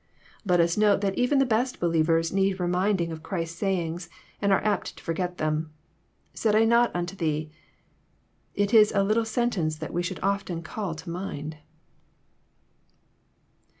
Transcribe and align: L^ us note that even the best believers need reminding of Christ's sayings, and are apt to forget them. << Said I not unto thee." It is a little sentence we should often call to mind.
L^ 0.47 0.59
us 0.59 0.77
note 0.77 1.01
that 1.01 1.15
even 1.15 1.37
the 1.37 1.45
best 1.45 1.79
believers 1.79 2.33
need 2.33 2.59
reminding 2.59 3.11
of 3.11 3.21
Christ's 3.21 3.59
sayings, 3.59 4.09
and 4.41 4.51
are 4.51 4.63
apt 4.63 4.97
to 4.97 5.03
forget 5.03 5.37
them. 5.37 5.71
<< 6.03 6.33
Said 6.33 6.55
I 6.55 6.65
not 6.65 6.89
unto 6.95 7.15
thee." 7.15 7.51
It 8.55 8.73
is 8.73 8.91
a 8.95 9.03
little 9.03 9.25
sentence 9.25 9.79
we 9.91 10.01
should 10.01 10.19
often 10.23 10.63
call 10.63 10.95
to 10.95 11.09
mind. 11.11 11.57